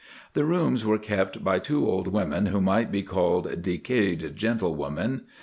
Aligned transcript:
The 0.33 0.45
rooms 0.45 0.83
were 0.83 0.97
kept 0.97 1.43
by 1.43 1.59
two 1.59 1.85
old 1.87 2.07
women 2.07 2.47
who 2.47 2.59
might 2.59 2.91
be 2.91 3.03
called 3.03 3.61
decayed 3.61 4.35
gentlewomen. 4.35 5.25